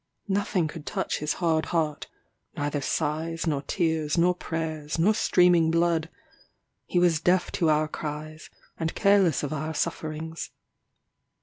[0.27, 2.07] Nothing could touch his hard heart
[2.57, 6.09] neither sighs, nor tears, nor prayers, nor streaming blood;
[6.87, 10.49] he was deaf to our cries, and careless of our sufferings.